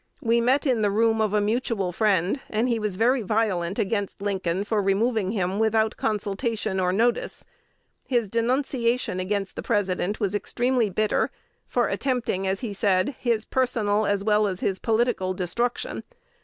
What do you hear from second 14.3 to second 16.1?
as his political destruction.'